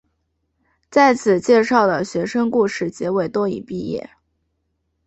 [0.89, 4.09] 在此介绍的学生故事结尾都已毕业。